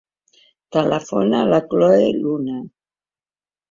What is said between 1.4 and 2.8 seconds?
a la Chloé Luna.